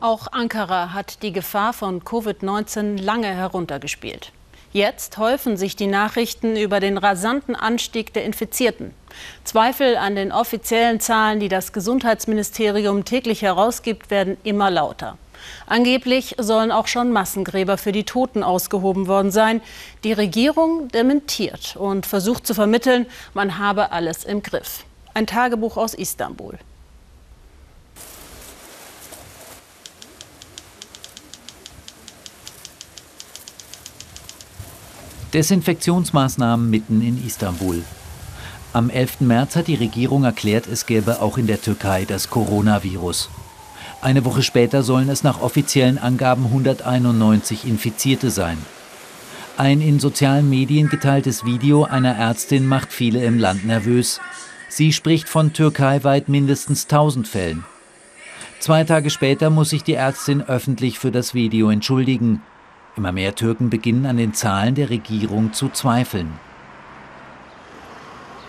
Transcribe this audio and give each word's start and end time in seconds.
Auch 0.00 0.28
Ankara 0.30 0.92
hat 0.92 1.24
die 1.24 1.32
Gefahr 1.32 1.72
von 1.72 2.04
Covid-19 2.04 3.02
lange 3.02 3.26
heruntergespielt. 3.26 4.30
Jetzt 4.72 5.18
häufen 5.18 5.56
sich 5.56 5.74
die 5.74 5.88
Nachrichten 5.88 6.56
über 6.56 6.78
den 6.78 6.98
rasanten 6.98 7.56
Anstieg 7.56 8.12
der 8.12 8.24
Infizierten. 8.24 8.94
Zweifel 9.42 9.96
an 9.96 10.14
den 10.14 10.30
offiziellen 10.30 11.00
Zahlen, 11.00 11.40
die 11.40 11.48
das 11.48 11.72
Gesundheitsministerium 11.72 13.04
täglich 13.04 13.42
herausgibt, 13.42 14.08
werden 14.08 14.36
immer 14.44 14.70
lauter. 14.70 15.18
Angeblich 15.66 16.36
sollen 16.38 16.70
auch 16.70 16.86
schon 16.86 17.10
Massengräber 17.10 17.76
für 17.76 17.90
die 17.90 18.04
Toten 18.04 18.44
ausgehoben 18.44 19.08
worden 19.08 19.32
sein. 19.32 19.60
Die 20.04 20.12
Regierung 20.12 20.86
dementiert 20.88 21.74
und 21.74 22.06
versucht 22.06 22.46
zu 22.46 22.54
vermitteln, 22.54 23.06
man 23.34 23.58
habe 23.58 23.90
alles 23.90 24.22
im 24.22 24.44
Griff. 24.44 24.84
Ein 25.12 25.26
Tagebuch 25.26 25.76
aus 25.76 25.94
Istanbul. 25.94 26.56
Desinfektionsmaßnahmen 35.34 36.70
mitten 36.70 37.02
in 37.02 37.22
Istanbul. 37.26 37.82
Am 38.72 38.88
11. 38.88 39.20
März 39.20 39.56
hat 39.56 39.66
die 39.66 39.74
Regierung 39.74 40.24
erklärt, 40.24 40.66
es 40.66 40.86
gäbe 40.86 41.20
auch 41.20 41.36
in 41.36 41.46
der 41.46 41.60
Türkei 41.60 42.06
das 42.06 42.30
Coronavirus. 42.30 43.28
Eine 44.00 44.24
Woche 44.24 44.42
später 44.42 44.82
sollen 44.82 45.10
es 45.10 45.24
nach 45.24 45.42
offiziellen 45.42 45.98
Angaben 45.98 46.46
191 46.46 47.66
Infizierte 47.66 48.30
sein. 48.30 48.56
Ein 49.58 49.82
in 49.82 50.00
sozialen 50.00 50.48
Medien 50.48 50.88
geteiltes 50.88 51.44
Video 51.44 51.84
einer 51.84 52.14
Ärztin 52.16 52.66
macht 52.66 52.92
viele 52.92 53.22
im 53.24 53.38
Land 53.38 53.66
nervös. 53.66 54.20
Sie 54.70 54.94
spricht 54.94 55.28
von 55.28 55.52
türkeiweit 55.52 56.28
mindestens 56.28 56.84
1000 56.84 57.28
Fällen. 57.28 57.64
Zwei 58.60 58.84
Tage 58.84 59.10
später 59.10 59.50
muss 59.50 59.70
sich 59.70 59.82
die 59.82 59.94
Ärztin 59.94 60.42
öffentlich 60.42 60.98
für 60.98 61.10
das 61.10 61.34
Video 61.34 61.68
entschuldigen. 61.68 62.40
Immer 62.98 63.12
mehr 63.12 63.36
Türken 63.36 63.70
beginnen 63.70 64.06
an 64.06 64.16
den 64.16 64.34
Zahlen 64.34 64.74
der 64.74 64.90
Regierung 64.90 65.52
zu 65.52 65.68
zweifeln. 65.68 66.32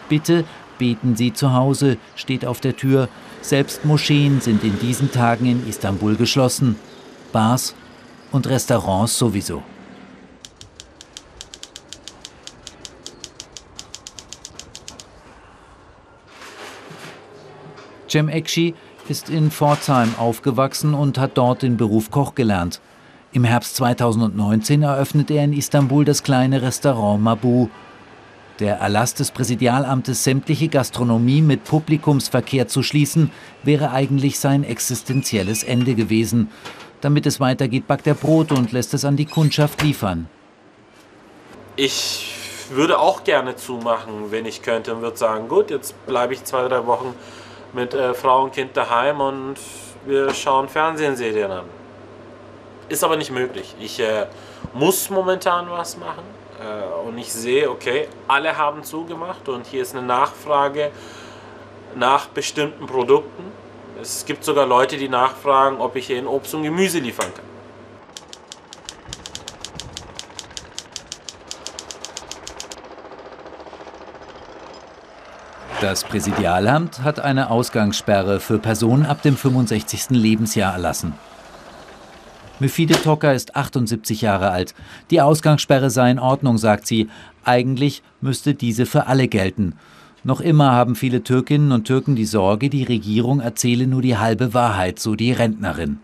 Bitte 0.10 0.44
beten 0.80 1.16
Sie 1.16 1.34
zu 1.34 1.54
Hause, 1.54 1.98
steht 2.16 2.48
auf 2.48 2.60
der 2.60 2.76
Tür. 2.76 3.10
Selbst 3.42 3.86
Moscheen 3.86 4.42
sind 4.42 4.64
in 4.64 4.80
diesen 4.80 5.12
Tagen 5.12 5.46
in 5.46 5.70
Istanbul 5.70 6.16
geschlossen. 6.16 6.78
Bars 7.32 7.76
und 8.32 8.48
Restaurants 8.48 9.20
sowieso. 9.20 9.62
Cem 18.08 18.30
Ekşi 18.30 18.74
ist 19.10 19.30
in 19.30 19.52
Pforzheim 19.52 20.16
aufgewachsen 20.18 20.96
und 20.96 21.20
hat 21.20 21.38
dort 21.38 21.62
den 21.62 21.78
Beruf 21.78 22.10
Koch 22.10 22.34
gelernt. 22.34 22.82
Im 23.32 23.44
Herbst 23.44 23.76
2019 23.76 24.82
eröffnet 24.82 25.30
er 25.30 25.44
in 25.44 25.54
Istanbul 25.54 26.04
das 26.04 26.24
kleine 26.24 26.64
Restaurant 26.64 27.22
Mabu. 27.22 27.68
Der 28.60 28.78
Erlass 28.78 29.14
des 29.14 29.30
Präsidialamtes, 29.30 30.24
sämtliche 30.24 30.68
Gastronomie 30.68 31.44
mit 31.44 31.64
Publikumsverkehr 31.64 32.68
zu 32.68 32.82
schließen, 32.82 33.30
wäre 33.62 33.92
eigentlich 33.92 34.40
sein 34.40 34.64
existenzielles 34.64 35.64
Ende 35.64 35.94
gewesen. 35.94 36.50
Damit 37.02 37.28
es 37.28 37.40
weitergeht, 37.40 37.88
backt 37.88 38.08
er 38.08 38.16
Brot 38.16 38.52
und 38.52 38.72
lässt 38.72 38.96
es 38.96 39.06
an 39.06 39.16
die 39.16 39.28
Kundschaft 39.28 39.84
liefern. 39.84 40.28
Ich 41.76 42.34
würde 42.72 42.98
auch 42.98 43.24
gerne 43.24 43.56
zumachen, 43.56 44.32
wenn 44.32 44.48
ich 44.48 44.64
könnte, 44.64 44.96
und 44.96 45.04
würde 45.04 45.18
sagen, 45.18 45.48
gut, 45.48 45.70
jetzt 45.70 45.94
bleibe 46.08 46.34
ich 46.34 46.44
zwei, 46.46 46.68
drei 46.68 46.86
Wochen 46.88 47.14
mit 47.74 47.94
äh, 47.94 48.16
Frau 48.16 48.46
und 48.46 48.54
Kind 48.54 48.76
daheim 48.76 49.22
und 49.22 49.56
wir 50.08 50.34
schauen 50.34 50.68
Fernsehserien 50.68 51.52
an. 51.52 51.79
Ist 52.90 53.04
aber 53.04 53.18
nicht 53.18 53.32
möglich. 53.32 53.76
Ich 53.80 54.00
äh, 54.00 54.26
muss 54.74 55.12
momentan 55.12 55.70
was 55.70 55.96
machen 55.96 56.24
äh, 56.60 57.08
und 57.08 57.18
ich 57.20 57.32
sehe, 57.32 57.70
okay, 57.70 58.08
alle 58.28 58.58
haben 58.58 58.84
zugemacht 58.84 59.48
und 59.48 59.68
hier 59.68 59.84
ist 59.84 59.96
eine 59.96 60.06
Nachfrage 60.06 60.92
nach 61.96 62.28
bestimmten 62.28 62.88
Produkten. 62.88 63.52
Es 64.02 64.26
gibt 64.26 64.44
sogar 64.44 64.66
Leute, 64.66 64.98
die 64.98 65.08
nachfragen, 65.08 65.78
ob 65.80 65.96
ich 65.96 66.10
ihnen 66.10 66.26
Obst 66.26 66.56
und 66.56 66.64
Gemüse 66.64 66.98
liefern 66.98 67.32
kann. 67.34 67.46
Das 75.82 76.04
Präsidialamt 76.04 77.04
hat 77.04 77.20
eine 77.20 77.52
Ausgangssperre 77.52 78.40
für 78.40 78.58
Personen 78.58 79.06
ab 79.06 79.22
dem 79.22 79.38
65. 79.38 80.10
Lebensjahr 80.10 80.74
erlassen. 80.74 81.14
Müfide 82.60 83.02
Tocker 83.02 83.34
ist 83.34 83.56
78 83.56 84.22
Jahre 84.22 84.52
alt. 84.52 84.76
Die 85.12 85.22
Ausgangssperre 85.22 85.90
sei 85.90 86.12
in 86.12 86.20
Ordnung, 86.20 86.58
sagt 86.58 86.88
sie. 86.88 87.10
Eigentlich 87.46 88.04
müsste 88.20 88.54
diese 88.54 88.86
für 88.86 89.08
alle 89.08 89.28
gelten. 89.28 89.76
Noch 90.24 90.42
immer 90.42 90.74
haben 90.74 90.96
viele 90.96 91.24
Türkinnen 91.24 91.72
und 91.72 91.86
Türken 91.86 92.16
die 92.16 92.26
Sorge, 92.26 92.70
die 92.70 92.84
Regierung 92.84 93.40
erzähle 93.40 93.88
nur 93.88 94.02
die 94.02 94.18
halbe 94.18 94.54
Wahrheit, 94.54 95.00
so 95.00 95.16
die 95.16 95.32
Rentnerin. 95.32 96.00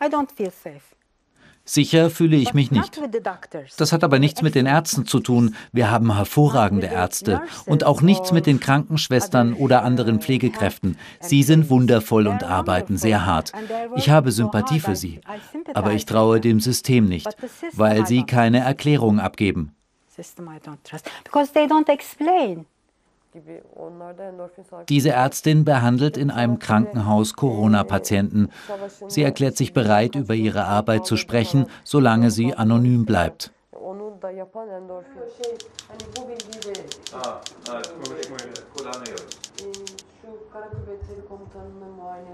I 0.00 0.04
don't 0.04 0.30
feel 0.32 0.52
safe. 0.52 0.97
Sicher 1.68 2.08
fühle 2.08 2.36
ich 2.36 2.54
mich 2.54 2.70
nicht. 2.70 2.98
Das 3.76 3.92
hat 3.92 4.02
aber 4.02 4.18
nichts 4.18 4.40
mit 4.40 4.54
den 4.54 4.64
Ärzten 4.64 5.04
zu 5.04 5.20
tun. 5.20 5.54
Wir 5.70 5.90
haben 5.90 6.16
hervorragende 6.16 6.86
Ärzte 6.86 7.42
und 7.66 7.84
auch 7.84 8.00
nichts 8.00 8.32
mit 8.32 8.46
den 8.46 8.58
Krankenschwestern 8.58 9.52
oder 9.52 9.84
anderen 9.84 10.22
Pflegekräften. 10.22 10.96
Sie 11.20 11.42
sind 11.42 11.68
wundervoll 11.68 12.26
und 12.26 12.42
arbeiten 12.42 12.96
sehr 12.96 13.26
hart. 13.26 13.52
Ich 13.96 14.08
habe 14.08 14.32
Sympathie 14.32 14.80
für 14.80 14.96
sie, 14.96 15.20
aber 15.74 15.92
ich 15.92 16.06
traue 16.06 16.40
dem 16.40 16.58
System 16.58 17.04
nicht, 17.04 17.28
weil 17.74 18.06
sie 18.06 18.22
keine 18.22 18.60
Erklärung 18.60 19.20
abgeben. 19.20 19.74
Because 20.16 21.52
they 21.52 21.66
don't 21.66 21.88
explain. 21.90 22.64
Diese 24.88 25.10
Ärztin 25.10 25.64
behandelt 25.64 26.16
in 26.16 26.30
einem 26.30 26.58
Krankenhaus 26.58 27.34
Corona-Patienten. 27.34 28.48
Sie 29.08 29.22
erklärt 29.22 29.56
sich 29.56 29.72
bereit, 29.72 30.14
über 30.14 30.34
ihre 30.34 30.64
Arbeit 30.64 31.06
zu 31.06 31.16
sprechen, 31.16 31.66
solange 31.84 32.30
sie 32.30 32.54
anonym 32.54 33.04
bleibt. 33.04 33.52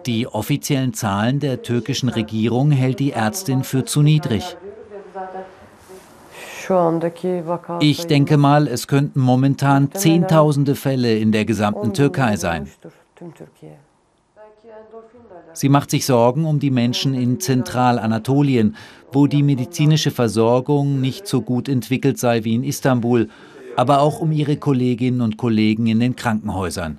Die 0.07 0.27
offiziellen 0.27 0.95
Zahlen 0.95 1.41
der 1.41 1.63
türkischen 1.63 2.09
Regierung 2.09 2.71
hält 2.71 3.01
die 3.01 3.13
Ärztin 3.13 3.65
für 3.65 3.85
zu 3.85 4.03
niedrig. 4.03 4.57
Ich 7.81 8.07
denke 8.07 8.37
mal, 8.37 8.69
es 8.69 8.87
könnten 8.87 9.21
momentan 9.21 9.93
Zehntausende 9.93 10.75
Fälle 10.75 11.17
in 11.19 11.33
der 11.33 11.45
gesamten 11.45 11.93
Türkei 11.93 12.37
sein. 12.37 12.69
Sie 15.53 15.69
macht 15.69 15.91
sich 15.91 16.05
Sorgen 16.05 16.45
um 16.45 16.59
die 16.59 16.71
Menschen 16.71 17.15
in 17.15 17.39
Zentralanatolien, 17.39 18.77
wo 19.13 19.27
die 19.27 19.43
medizinische 19.43 20.11
Versorgung 20.11 21.01
nicht 21.01 21.29
so 21.29 21.43
gut 21.43 21.69
entwickelt 21.69 22.19
sei 22.19 22.45
wie 22.45 22.55
in 22.55 22.65
Istanbul 22.65 23.29
aber 23.77 24.01
auch 24.01 24.21
um 24.21 24.33
ihre 24.33 24.57
Kolleginnen 24.57 25.21
und 25.21 25.37
Kollegen 25.37 25.87
in 25.87 26.01
den 26.01 26.17
Krankenhäusern. 26.17 26.99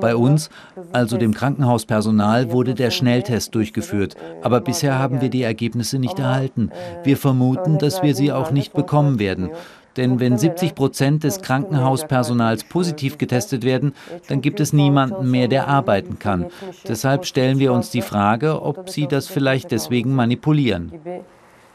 Bei 0.00 0.16
uns, 0.16 0.50
also 0.92 1.16
dem 1.16 1.34
Krankenhauspersonal, 1.34 2.52
wurde 2.52 2.74
der 2.74 2.90
Schnelltest 2.90 3.54
durchgeführt, 3.54 4.16
aber 4.42 4.60
bisher 4.60 4.98
haben 4.98 5.20
wir 5.20 5.28
die 5.28 5.42
Ergebnisse 5.42 5.98
nicht 5.98 6.18
erhalten. 6.18 6.70
Wir 7.04 7.16
vermuten, 7.16 7.78
dass 7.78 8.02
wir 8.02 8.14
sie 8.14 8.32
auch 8.32 8.50
nicht 8.50 8.72
bekommen 8.72 9.18
werden. 9.18 9.50
Denn 9.96 10.20
wenn 10.20 10.38
70 10.38 10.76
Prozent 10.76 11.24
des 11.24 11.42
Krankenhauspersonals 11.42 12.64
positiv 12.64 13.18
getestet 13.18 13.64
werden, 13.64 13.92
dann 14.28 14.40
gibt 14.40 14.60
es 14.60 14.72
niemanden 14.72 15.30
mehr, 15.30 15.48
der 15.48 15.66
arbeiten 15.66 16.18
kann. 16.18 16.46
Deshalb 16.86 17.26
stellen 17.26 17.58
wir 17.58 17.72
uns 17.72 17.90
die 17.90 18.02
Frage, 18.02 18.62
ob 18.62 18.88
sie 18.88 19.08
das 19.08 19.26
vielleicht 19.26 19.72
deswegen 19.72 20.14
manipulieren 20.14 20.92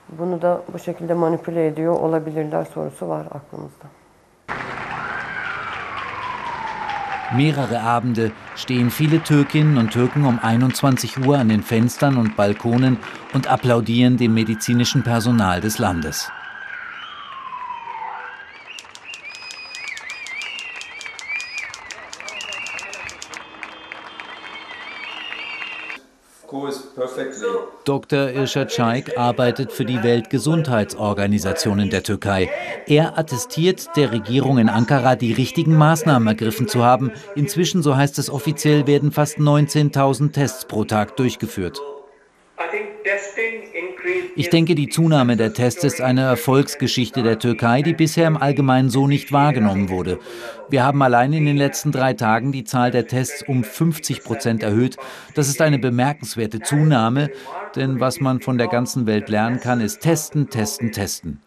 bunu 0.10 0.42
da 0.42 0.62
bu 0.74 0.80
şekilde 0.80 1.14
manipüle 1.14 1.68
ediyor 1.68 1.94
olabilirler 2.00 2.66
sorusu 2.74 3.08
var 3.08 3.26
aklımızda. 3.26 3.86
Mehrere 7.34 7.80
Abende 7.80 8.32
stehen 8.56 8.90
viele 9.00 9.20
Türkinnen 9.20 9.78
und 9.78 9.92
Türken 9.92 10.24
um 10.24 10.40
21 10.44 11.18
Uhr 11.18 11.38
an 11.38 11.50
den 11.50 11.62
Fenstern 11.62 12.18
und 12.18 12.38
Balkonen 12.38 12.98
und 13.34 13.48
applaudieren 13.48 14.18
dem 14.18 14.34
medizinischen 14.34 15.04
Personal 15.04 15.62
des 15.62 15.80
Landes. 15.80 16.30
Dr. 27.84 28.30
Irshad 28.30 28.72
Scheik 28.72 29.18
arbeitet 29.18 29.72
für 29.72 29.86
die 29.86 30.02
Weltgesundheitsorganisation 30.04 31.80
in 31.80 31.90
der 31.90 32.04
Türkei. 32.04 32.50
Er 32.88 33.18
attestiert 33.18 33.88
der 33.96 34.12
Regierung 34.12 34.58
in 34.58 34.70
Ankara, 34.70 35.16
die 35.16 35.34
richtigen 35.34 35.76
Maßnahmen 35.76 36.28
ergriffen 36.28 36.68
zu 36.68 36.84
haben. 36.84 37.12
Inzwischen, 37.36 37.82
so 37.82 37.96
heißt 37.96 38.20
es 38.20 38.30
offiziell, 38.30 38.88
werden 38.88 39.12
fast 39.12 39.38
19.000 39.38 40.32
Tests 40.32 40.66
pro 40.66 40.84
Tag 40.84 41.18
durchgeführt. 41.18 41.82
Ich 44.36 44.50
denke, 44.50 44.76
die 44.76 44.90
Zunahme 44.90 45.38
der 45.38 45.54
Tests 45.54 45.84
ist 45.84 46.02
eine 46.02 46.22
Erfolgsgeschichte 46.22 47.24
der 47.24 47.40
Türkei, 47.40 47.82
die 47.82 47.94
bisher 47.94 48.28
im 48.28 48.38
Allgemeinen 48.38 48.90
so 48.90 49.08
nicht 49.08 49.32
wahrgenommen 49.32 49.90
wurde. 49.90 50.20
Wir 50.70 50.84
haben 50.84 51.02
allein 51.02 51.34
in 51.34 51.46
den 51.46 51.58
letzten 51.58 51.92
drei 51.92 52.14
Tagen 52.14 52.52
die 52.52 52.64
Zahl 52.64 52.92
der 52.92 53.08
Tests 53.08 53.44
um 53.48 53.64
50 53.64 54.24
Prozent 54.24 54.64
erhöht. 54.64 54.98
Das 55.36 55.48
ist 55.48 55.62
eine 55.62 55.80
bemerkenswerte 55.80 56.60
Zunahme, 56.60 57.30
denn 57.76 58.00
was 58.00 58.20
man 58.20 58.42
von 58.42 58.58
der 58.58 58.68
ganzen 58.68 59.06
Welt 59.06 59.30
lernen 59.30 59.60
kann, 59.60 59.82
ist 59.82 60.02
testen, 60.02 60.50
testen, 60.50 60.92
testen. 60.92 61.42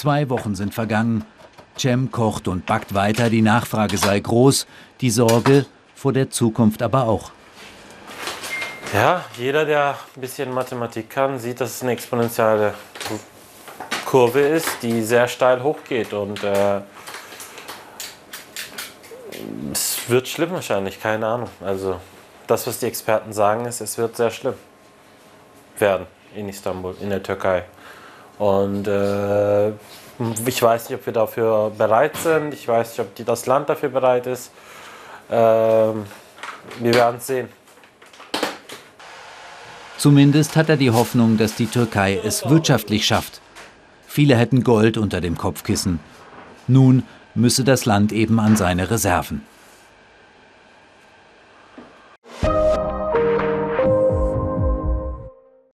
Zwei 0.00 0.30
Wochen 0.30 0.54
sind 0.54 0.72
vergangen. 0.72 1.26
Cem 1.76 2.10
kocht 2.10 2.48
und 2.48 2.64
backt 2.64 2.94
weiter, 2.94 3.28
die 3.28 3.42
Nachfrage 3.42 3.98
sei 3.98 4.18
groß, 4.18 4.66
die 5.02 5.10
Sorge 5.10 5.66
vor 5.94 6.14
der 6.14 6.30
Zukunft 6.30 6.82
aber 6.82 7.06
auch. 7.06 7.32
Ja, 8.94 9.26
jeder, 9.36 9.66
der 9.66 9.98
ein 10.16 10.20
bisschen 10.22 10.54
Mathematik 10.54 11.10
kann, 11.10 11.38
sieht, 11.38 11.60
dass 11.60 11.74
es 11.74 11.82
eine 11.82 11.92
exponentielle 11.92 12.72
Kurve 14.06 14.40
ist, 14.40 14.70
die 14.80 15.02
sehr 15.02 15.28
steil 15.28 15.62
hochgeht. 15.62 16.14
Und 16.14 16.42
äh, 16.44 16.80
es 19.70 20.08
wird 20.08 20.28
schlimm 20.28 20.52
wahrscheinlich, 20.52 20.98
keine 20.98 21.26
Ahnung. 21.26 21.50
Also 21.62 22.00
das, 22.46 22.66
was 22.66 22.78
die 22.78 22.86
Experten 22.86 23.34
sagen, 23.34 23.66
ist, 23.66 23.82
es 23.82 23.98
wird 23.98 24.16
sehr 24.16 24.30
schlimm 24.30 24.54
werden 25.78 26.06
in 26.34 26.48
Istanbul, 26.48 26.96
in 27.02 27.10
der 27.10 27.22
Türkei. 27.22 27.64
Und 28.40 28.88
äh, 28.88 29.68
ich 30.46 30.62
weiß 30.62 30.88
nicht, 30.88 30.98
ob 30.98 31.04
wir 31.04 31.12
dafür 31.12 31.70
bereit 31.76 32.16
sind. 32.16 32.54
Ich 32.54 32.66
weiß 32.66 32.88
nicht, 32.88 33.00
ob 33.00 33.14
die, 33.14 33.22
das 33.22 33.44
Land 33.44 33.68
dafür 33.68 33.90
bereit 33.90 34.26
ist. 34.26 34.50
Ähm, 35.30 36.06
wir 36.78 36.94
werden 36.94 37.16
es 37.18 37.26
sehen. 37.26 37.48
Zumindest 39.98 40.56
hat 40.56 40.70
er 40.70 40.78
die 40.78 40.90
Hoffnung, 40.90 41.36
dass 41.36 41.54
die 41.54 41.66
Türkei 41.66 42.18
es 42.24 42.48
wirtschaftlich 42.48 43.04
schafft. 43.04 43.42
Viele 44.06 44.36
hätten 44.36 44.64
Gold 44.64 44.96
unter 44.96 45.20
dem 45.20 45.36
Kopfkissen. 45.36 46.00
Nun 46.66 47.02
müsse 47.34 47.62
das 47.62 47.84
Land 47.84 48.10
eben 48.10 48.40
an 48.40 48.56
seine 48.56 48.90
Reserven. 48.90 49.44